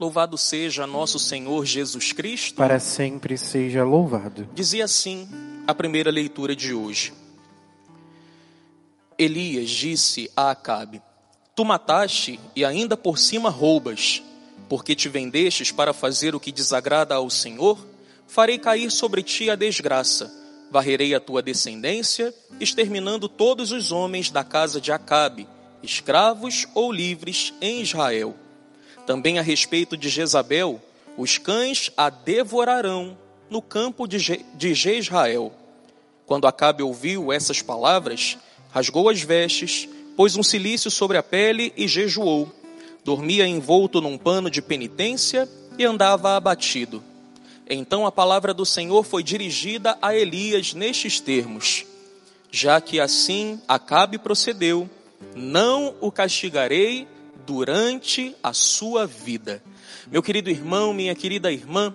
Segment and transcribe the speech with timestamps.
[0.00, 2.56] Louvado seja nosso Senhor Jesus Cristo.
[2.56, 4.48] Para sempre seja louvado.
[4.54, 5.28] Dizia assim
[5.66, 7.12] a primeira leitura de hoje.
[9.18, 11.02] Elias disse a Acabe:
[11.54, 14.22] Tu mataste e ainda por cima roubas,
[14.70, 17.86] porque te vendestes para fazer o que desagrada ao Senhor?
[18.26, 20.32] Farei cair sobre ti a desgraça,
[20.70, 25.46] varrerei a tua descendência, exterminando todos os homens da casa de Acabe,
[25.82, 28.34] escravos ou livres em Israel.
[29.06, 30.80] Também a respeito de Jezabel,
[31.16, 33.16] os cães a devorarão
[33.48, 35.52] no campo de, Je de Jezrael.
[36.24, 38.38] Quando Acabe ouviu essas palavras,
[38.70, 42.50] rasgou as vestes, pôs um cilício sobre a pele e jejuou.
[43.04, 47.02] Dormia envolto num pano de penitência e andava abatido.
[47.68, 51.84] Então a palavra do Senhor foi dirigida a Elias nestes termos:
[52.50, 54.88] Já que assim Acabe procedeu,
[55.34, 57.06] não o castigarei
[57.50, 59.60] durante a sua vida.
[60.08, 61.92] Meu querido irmão, minha querida irmã,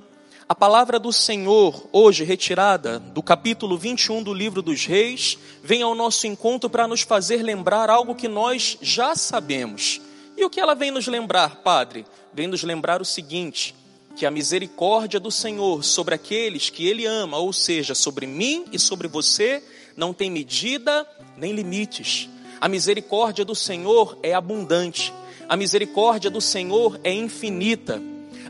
[0.49, 5.95] a palavra do Senhor, hoje retirada do capítulo 21 do livro dos Reis, vem ao
[5.95, 10.01] nosso encontro para nos fazer lembrar algo que nós já sabemos.
[10.35, 12.05] E o que ela vem nos lembrar, Padre?
[12.34, 13.73] Vem nos lembrar o seguinte:
[14.13, 18.77] que a misericórdia do Senhor sobre aqueles que Ele ama, ou seja, sobre mim e
[18.77, 19.63] sobre você,
[19.95, 22.27] não tem medida nem limites.
[22.59, 25.13] A misericórdia do Senhor é abundante,
[25.48, 28.01] a misericórdia do Senhor é infinita.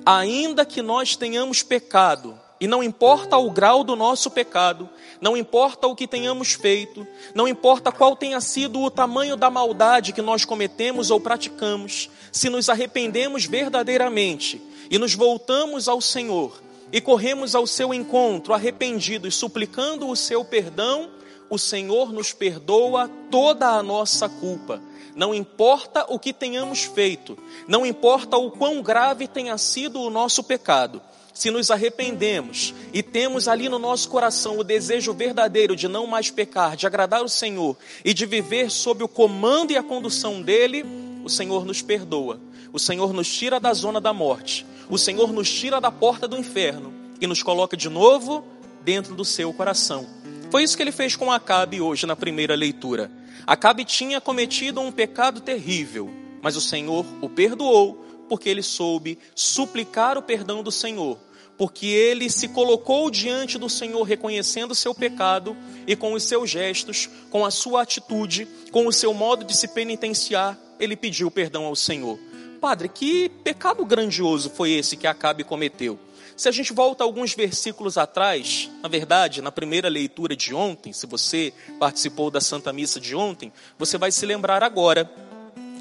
[0.05, 5.87] Ainda que nós tenhamos pecado, e não importa o grau do nosso pecado, não importa
[5.87, 10.45] o que tenhamos feito, não importa qual tenha sido o tamanho da maldade que nós
[10.45, 17.67] cometemos ou praticamos, se nos arrependemos verdadeiramente e nos voltamos ao Senhor e corremos ao
[17.67, 21.09] seu encontro arrependidos, suplicando o seu perdão,
[21.49, 24.81] o Senhor nos perdoa toda a nossa culpa
[25.15, 30.43] não importa o que tenhamos feito, não importa o quão grave tenha sido o nosso
[30.43, 31.01] pecado,
[31.35, 36.31] se nos arrependemos e temos ali no nosso coração o desejo verdadeiro de não mais
[36.31, 37.75] pecar, de agradar o Senhor
[38.05, 40.85] e de viver sob o comando e a condução dEle,
[41.25, 42.39] o Senhor nos perdoa,
[42.71, 46.37] o Senhor nos tira da zona da morte, o Senhor nos tira da porta do
[46.37, 48.45] inferno e nos coloca de novo
[48.81, 50.07] dentro do seu coração.
[50.49, 53.11] Foi isso que ele fez com Acabe hoje na primeira leitura.
[53.47, 56.09] Acabe tinha cometido um pecado terrível,
[56.41, 61.19] mas o Senhor o perdoou, porque ele soube suplicar o perdão do Senhor,
[61.57, 67.09] porque ele se colocou diante do Senhor reconhecendo seu pecado e com os seus gestos,
[67.29, 71.75] com a sua atitude, com o seu modo de se penitenciar, ele pediu perdão ao
[71.75, 72.19] Senhor.
[72.59, 75.99] Padre, que pecado grandioso foi esse que Acabe cometeu?
[76.35, 81.07] Se a gente volta alguns versículos atrás, na verdade, na primeira leitura de ontem, se
[81.07, 85.09] você participou da Santa Missa de ontem, você vai se lembrar agora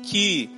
[0.05, 0.49] que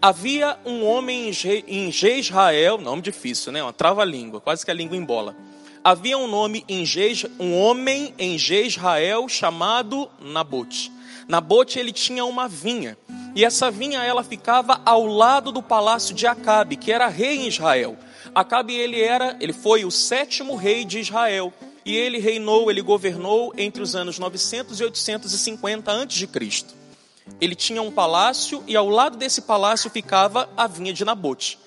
[0.00, 1.32] havia um homem
[1.66, 3.60] em Jezrael, nome difícil, né?
[3.60, 5.34] Uma trava-língua, quase que a língua embola.
[5.82, 10.92] Havia um nome em Jez, um homem em Jezrael chamado Nabote.
[11.26, 12.96] Nabote ele tinha uma vinha,
[13.34, 17.48] e essa vinha ela ficava ao lado do palácio de Acabe, que era rei em
[17.48, 17.98] Israel.
[18.34, 21.52] Acabe ele era, ele foi o sétimo rei de Israel
[21.84, 26.28] e ele reinou, ele governou entre os anos 900 e 850 a.C.
[27.40, 31.58] Ele tinha um palácio e ao lado desse palácio ficava a vinha de Nabote.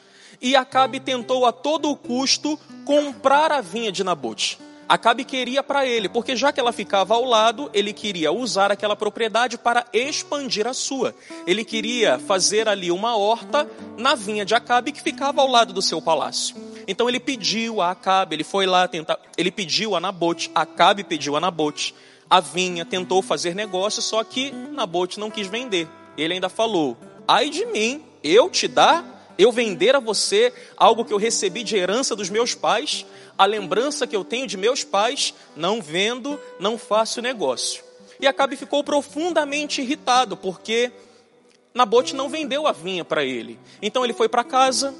[0.41, 4.59] E Acabe tentou a todo custo comprar a vinha de Nabote.
[4.87, 8.95] Acabe queria para ele, porque já que ela ficava ao lado, ele queria usar aquela
[8.95, 11.13] propriedade para expandir a sua.
[11.45, 15.81] Ele queria fazer ali uma horta na vinha de Acabe que ficava ao lado do
[15.81, 16.55] seu palácio.
[16.87, 21.35] Então ele pediu a Acabe, ele foi lá tentar, ele pediu a Nabote, Acabe pediu
[21.35, 21.93] a Nabote
[22.29, 25.87] a vinha, tentou fazer negócio, só que Nabote não quis vender.
[26.17, 31.13] Ele ainda falou: "Ai de mim, eu te dar eu vender a você algo que
[31.13, 33.05] eu recebi de herança dos meus pais,
[33.37, 37.83] a lembrança que eu tenho de meus pais, não vendo, não faço negócio.
[38.19, 40.91] E Acabe ficou profundamente irritado, porque
[41.73, 43.59] Nabote não vendeu a vinha para ele.
[43.81, 44.93] Então ele foi para casa,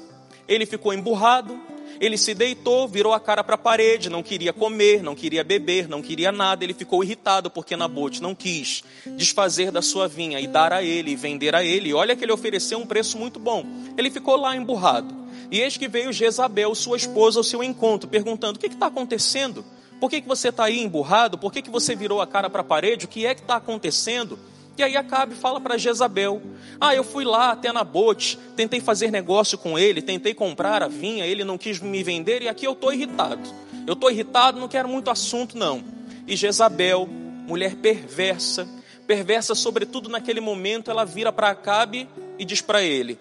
[0.46, 1.60] ele ficou emburrado,
[2.00, 5.88] ele se deitou, virou a cara para a parede, não queria comer, não queria beber,
[5.88, 6.62] não queria nada.
[6.62, 8.84] Ele ficou irritado porque Nabote não quis
[9.16, 11.92] desfazer da sua vinha e dar a ele, e vender a ele.
[11.92, 13.64] Olha que ele ofereceu um preço muito bom.
[13.96, 15.12] Ele ficou lá emburrado.
[15.50, 19.64] E eis que veio Jezabel, sua esposa, ao seu encontro, perguntando: O que está acontecendo?
[20.00, 21.38] Por que, que você está aí emburrado?
[21.38, 23.06] Por que, que você virou a cara para a parede?
[23.06, 24.38] O que é que está acontecendo?
[24.76, 26.40] E aí Acabe fala para Jezabel:
[26.80, 31.26] Ah, eu fui lá até Nabote, tentei fazer negócio com ele, tentei comprar a vinha,
[31.26, 33.48] ele não quis me vender e aqui eu estou irritado.
[33.86, 35.82] Eu estou irritado, não quero muito assunto não.
[36.26, 38.68] E Jezabel, mulher perversa,
[39.06, 42.08] perversa sobretudo naquele momento, ela vira para Acabe
[42.38, 43.18] e diz para ele: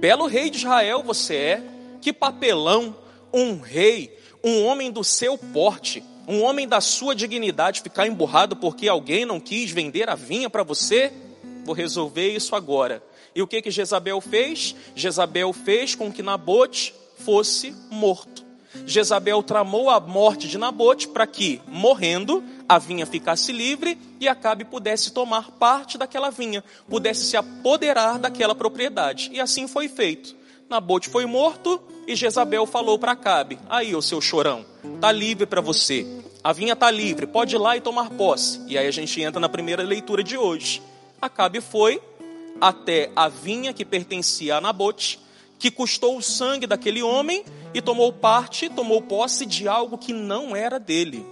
[0.00, 1.62] Belo rei de Israel você é,
[2.00, 2.96] que papelão,
[3.30, 8.88] um rei, um homem do seu porte, um homem da sua dignidade ficar emburrado porque
[8.88, 11.12] alguém não quis vender a vinha para você?
[11.66, 13.02] Vou resolver isso agora.
[13.34, 14.74] E o que que Jezabel fez?
[14.96, 18.49] Jezabel fez com que Nabote fosse morto.
[18.86, 24.64] Jezabel tramou a morte de Nabote para que, morrendo, a vinha ficasse livre e Acabe
[24.64, 29.30] pudesse tomar parte daquela vinha, pudesse se apoderar daquela propriedade.
[29.32, 30.36] E assim foi feito.
[30.68, 34.64] Nabote foi morto e Jezabel falou para Acabe: Aí, o seu chorão,
[35.00, 36.06] tá livre para você.
[36.42, 38.60] A vinha tá livre, pode ir lá e tomar posse.
[38.66, 40.80] E aí a gente entra na primeira leitura de hoje.
[41.20, 42.00] Acabe foi
[42.60, 45.18] até a vinha que pertencia a Nabote,
[45.60, 50.56] que custou o sangue daquele homem e tomou parte, tomou posse de algo que não
[50.56, 51.24] era dele.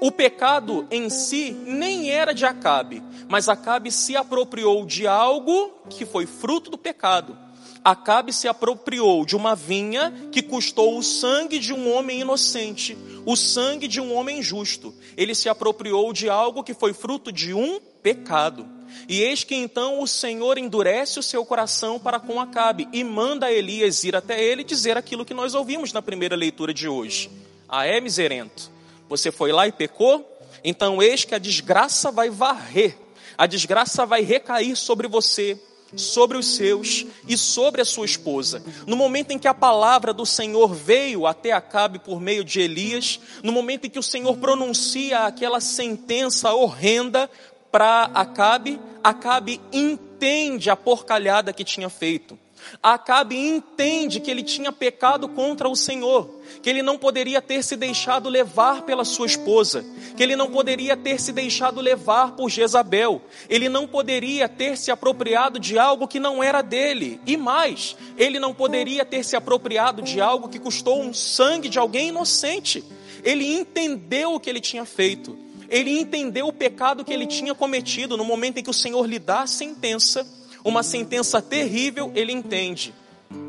[0.00, 6.04] O pecado em si nem era de Acabe, mas Acabe se apropriou de algo que
[6.04, 7.36] foi fruto do pecado.
[7.82, 13.34] Acabe se apropriou de uma vinha que custou o sangue de um homem inocente, o
[13.34, 14.94] sangue de um homem justo.
[15.16, 18.73] Ele se apropriou de algo que foi fruto de um pecado.
[19.08, 23.52] E eis que então o Senhor endurece o seu coração para com Acabe e manda
[23.52, 27.30] Elias ir até ele dizer aquilo que nós ouvimos na primeira leitura de hoje.
[27.68, 28.70] Ah, é miserento.
[29.08, 30.30] Você foi lá e pecou?
[30.62, 32.96] Então eis que a desgraça vai varrer,
[33.36, 35.60] a desgraça vai recair sobre você,
[35.96, 38.62] sobre os seus e sobre a sua esposa.
[38.86, 43.20] No momento em que a palavra do Senhor veio até Acabe por meio de Elias,
[43.42, 47.30] no momento em que o Senhor pronuncia aquela sentença horrenda
[47.74, 52.38] para Acabe, Acabe entende a porcalhada que tinha feito.
[52.80, 57.74] Acabe entende que ele tinha pecado contra o Senhor, que ele não poderia ter se
[57.74, 59.84] deixado levar pela sua esposa,
[60.16, 64.92] que ele não poderia ter se deixado levar por Jezabel, ele não poderia ter se
[64.92, 70.00] apropriado de algo que não era dele, e mais, ele não poderia ter se apropriado
[70.00, 72.84] de algo que custou um sangue de alguém inocente.
[73.24, 75.36] Ele entendeu o que ele tinha feito,
[75.74, 79.18] ele entendeu o pecado que ele tinha cometido no momento em que o Senhor lhe
[79.18, 80.26] dá a sentença
[80.64, 82.94] uma sentença terrível, ele entende: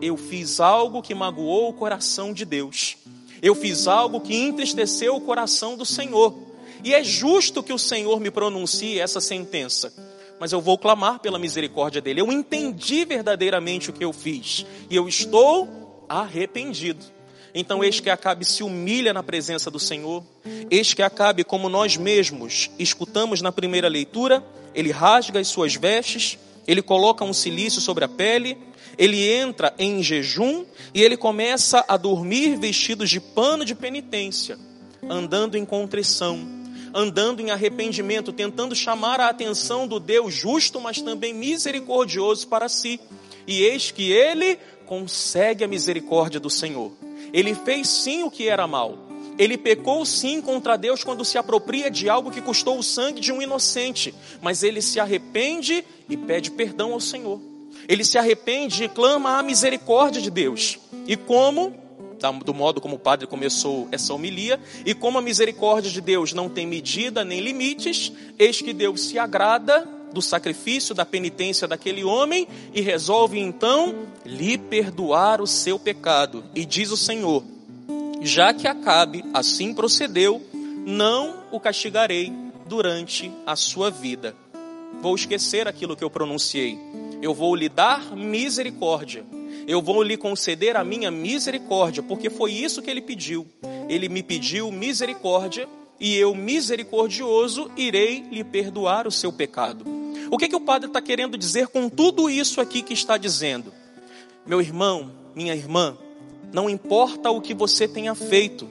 [0.01, 2.97] eu fiz algo que magoou o coração de Deus,
[3.41, 6.37] eu fiz algo que entristeceu o coração do Senhor,
[6.83, 9.93] e é justo que o Senhor me pronuncie essa sentença,
[10.39, 12.19] mas eu vou clamar pela misericórdia dele.
[12.19, 17.15] Eu entendi verdadeiramente o que eu fiz, e eu estou arrependido.
[17.57, 20.21] Então, eis que Acabe se humilha na presença do Senhor,
[20.69, 24.43] eis que Acabe, como nós mesmos escutamos na primeira leitura,
[24.73, 26.37] ele rasga as suas vestes,
[26.67, 28.57] ele coloca um silício sobre a pele,
[28.97, 34.59] ele entra em jejum e ele começa a dormir vestido de pano de penitência,
[35.09, 36.45] andando em contrição,
[36.93, 42.99] andando em arrependimento, tentando chamar a atenção do Deus justo, mas também misericordioso para si.
[43.47, 47.04] E eis que ele consegue a misericórdia do Senhor.
[47.35, 48.97] Ele fez sim o que era mal,
[49.37, 53.33] ele pecou sim contra Deus quando se apropria de algo que custou o sangue de
[53.33, 57.41] um inocente, mas ele se arrepende e pede perdão ao Senhor.
[57.89, 60.79] Ele se arrepende e clama a misericórdia de Deus.
[61.05, 61.75] E como,
[62.45, 66.47] do modo como o padre começou essa homilia, e como a misericórdia de Deus não
[66.47, 72.47] tem medida nem limites, eis que Deus se agrada do sacrifício, da penitência daquele homem
[72.73, 76.43] e resolve então lhe perdoar o seu pecado.
[76.53, 77.43] E diz o Senhor:
[78.21, 80.41] já que Acabe assim procedeu,
[80.85, 82.31] não o castigarei
[82.65, 84.35] durante a sua vida.
[85.01, 86.77] Vou esquecer aquilo que eu pronunciei.
[87.21, 89.25] Eu vou lhe dar misericórdia.
[89.67, 93.47] Eu vou lhe conceder a minha misericórdia, porque foi isso que ele pediu.
[93.89, 95.67] Ele me pediu misericórdia
[95.99, 99.85] e eu, misericordioso, irei lhe perdoar o seu pecado.
[100.29, 103.71] O que, que o padre está querendo dizer com tudo isso aqui que está dizendo?
[104.45, 105.97] Meu irmão, minha irmã,
[106.51, 108.67] não importa o que você tenha feito,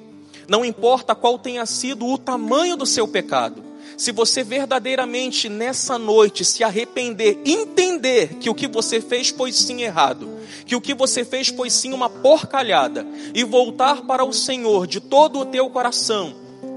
[0.49, 3.63] não importa qual tenha sido o tamanho do seu pecado.
[3.97, 9.83] Se você verdadeiramente nessa noite se arrepender, entender que o que você fez foi sim
[9.83, 10.29] errado,
[10.67, 15.01] que o que você fez foi sim uma porcalhada, e voltar para o Senhor de
[15.01, 16.35] todo o teu coração,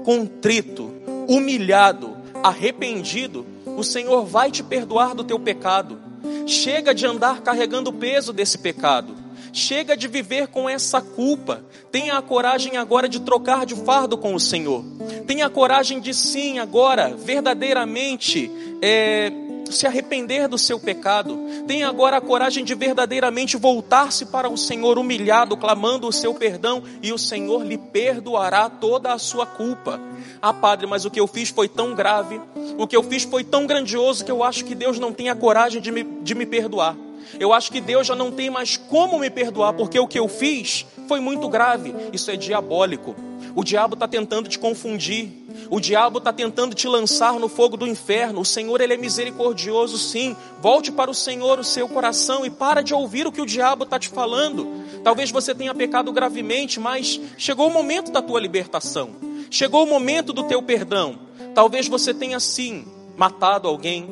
[0.08, 0.90] contrito,
[1.28, 6.00] humilhado, arrependido, o Senhor vai te perdoar do teu pecado.
[6.46, 9.14] Chega de andar carregando o peso desse pecado.
[9.52, 11.62] Chega de viver com essa culpa.
[11.92, 14.82] Tenha a coragem agora de trocar de fardo com o Senhor.
[15.26, 18.50] Tenha a coragem de sim, agora, verdadeiramente,
[18.80, 19.30] é,
[19.72, 21.38] se arrepender do seu pecado.
[21.66, 26.82] Tenha agora a coragem de verdadeiramente voltar-se para o Senhor humilhado, clamando o seu perdão,
[27.02, 30.00] e o Senhor lhe perdoará toda a sua culpa.
[30.40, 32.40] Ah, Padre, mas o que eu fiz foi tão grave,
[32.78, 35.34] o que eu fiz foi tão grandioso que eu acho que Deus não tem a
[35.34, 36.96] coragem de me, de me perdoar.
[37.38, 40.28] Eu acho que Deus já não tem mais como me perdoar, porque o que eu
[40.28, 41.94] fiz foi muito grave.
[42.12, 43.14] Isso é diabólico.
[43.54, 45.37] O diabo está tentando te confundir.
[45.70, 48.40] O diabo está tentando te lançar no fogo do inferno.
[48.40, 50.34] O Senhor, Ele é misericordioso, sim.
[50.60, 53.84] Volte para o Senhor o seu coração e para de ouvir o que o diabo
[53.84, 54.66] está te falando.
[55.04, 59.10] Talvez você tenha pecado gravemente, mas chegou o momento da tua libertação.
[59.50, 61.18] Chegou o momento do teu perdão.
[61.54, 64.08] Talvez você tenha, sim, matado alguém,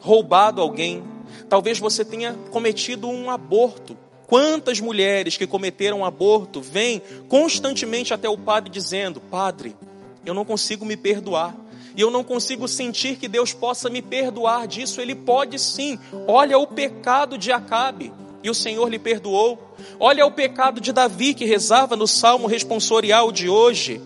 [0.00, 1.02] roubado alguém.
[1.48, 3.96] Talvez você tenha cometido um aborto.
[4.26, 9.76] Quantas mulheres que cometeram aborto vêm constantemente até o padre dizendo: Padre,
[10.24, 11.54] eu não consigo me perdoar.
[11.94, 15.00] E eu não consigo sentir que Deus possa me perdoar disso.
[15.00, 15.98] Ele pode sim.
[16.26, 18.12] Olha o pecado de Acabe.
[18.42, 19.58] E o Senhor lhe perdoou.
[20.00, 24.00] Olha o pecado de Davi que rezava no salmo responsorial de hoje.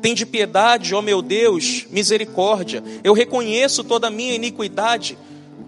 [0.00, 2.82] Tem de piedade, ó meu Deus, misericórdia.
[3.04, 5.18] Eu reconheço toda a minha iniquidade.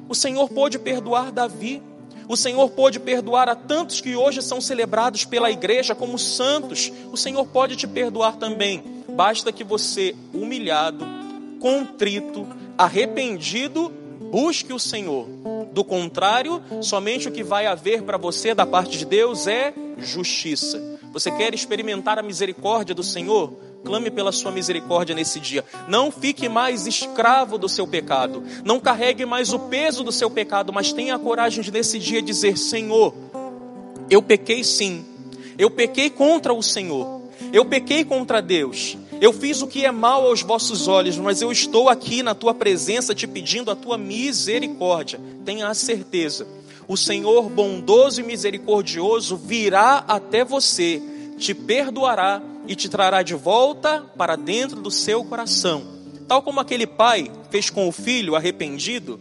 [0.09, 1.83] O Senhor pôde perdoar Davi.
[2.29, 6.93] O Senhor pôde perdoar a tantos que hoje são celebrados pela igreja como santos.
[7.13, 8.98] O Senhor pode te perdoar também.
[9.19, 11.05] Basta que você, humilhado,
[11.59, 12.47] contrito,
[12.79, 13.93] arrependido,
[14.31, 15.27] busque o Senhor.
[15.73, 20.81] Do contrário, somente o que vai haver para você da parte de Deus é justiça.
[21.13, 23.55] Você quer experimentar a misericórdia do Senhor?
[23.85, 25.65] Clame pela sua misericórdia nesse dia.
[25.89, 28.45] Não fique mais escravo do seu pecado.
[28.65, 32.23] Não carregue mais o peso do seu pecado, mas tenha a coragem de nesse dia
[32.23, 33.13] dizer: Senhor,
[34.09, 35.05] eu pequei sim.
[35.59, 37.19] Eu pequei contra o Senhor.
[37.53, 38.97] Eu pequei contra Deus.
[39.21, 42.55] Eu fiz o que é mal aos vossos olhos, mas eu estou aqui na tua
[42.55, 45.21] presença te pedindo a tua misericórdia.
[45.45, 46.47] Tenha a certeza.
[46.87, 51.03] O Senhor bondoso e misericordioso virá até você,
[51.37, 55.83] te perdoará e te trará de volta para dentro do seu coração.
[56.29, 59.21] Tal como aquele pai fez com o filho arrependido,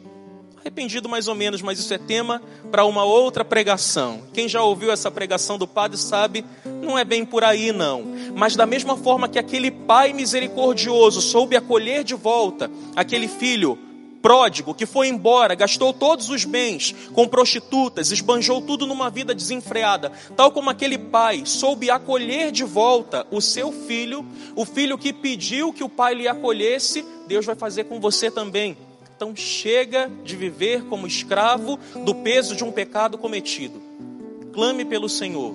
[0.68, 4.22] arrependido mais ou menos, mas isso é tema para uma outra pregação.
[4.34, 8.04] Quem já ouviu essa pregação do padre sabe, não é bem por aí não.
[8.36, 13.80] Mas da mesma forma que aquele pai misericordioso soube acolher de volta aquele filho
[14.22, 20.12] pródigo que foi embora, gastou todos os bens com prostitutas, esbanjou tudo numa vida desenfreada,
[20.36, 25.72] tal como aquele pai soube acolher de volta o seu filho, o filho que pediu
[25.72, 28.76] que o pai lhe acolhesse, Deus vai fazer com você também.
[29.18, 33.82] Então chega de viver como escravo do peso de um pecado cometido.
[34.54, 35.54] Clame pelo Senhor,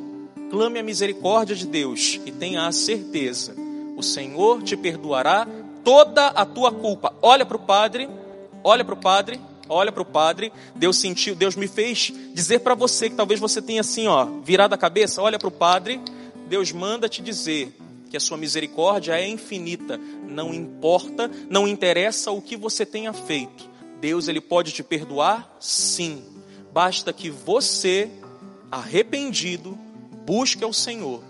[0.51, 3.55] clame a misericórdia de Deus e tenha a certeza:
[3.97, 5.49] o Senhor te perdoará
[5.83, 7.15] toda a tua culpa.
[7.23, 8.09] Olha para o Padre
[8.65, 10.53] olha para o padre, olha para o padre.
[10.75, 14.75] Deus sentiu, Deus me fez dizer para você que talvez você tenha assim, ó, virado
[14.75, 15.23] a cabeça.
[15.23, 16.01] Olha para o padre.
[16.49, 17.75] Deus manda te dizer
[18.13, 19.99] que a sua misericórdia é infinita.
[20.29, 23.67] Não importa, não interessa o que você tenha feito.
[24.03, 26.23] Deus ele pode te perdoar, sim.
[26.71, 28.11] Basta que você,
[28.71, 29.79] arrependido,
[30.27, 31.25] busque ao Senhor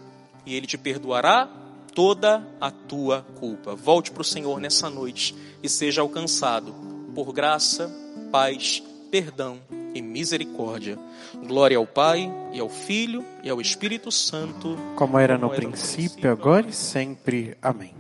[0.45, 1.49] e Ele te perdoará
[1.95, 3.77] toda a tua culpa.
[3.77, 6.75] Volte para o Senhor nessa noite e seja alcançado
[7.15, 7.95] por graça,
[8.33, 9.61] paz, perdão
[9.95, 10.99] e misericórdia.
[11.47, 14.77] Glória ao Pai, e ao Filho, e ao Espírito Santo.
[14.97, 17.57] Como era no, como era princípio, no princípio, agora e sempre.
[17.61, 17.95] Amém.